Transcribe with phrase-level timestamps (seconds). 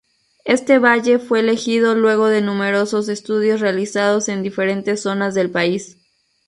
[0.45, 5.95] Este valle fue elegido luego de numerosos estudios realizados en diferentes zonas del país.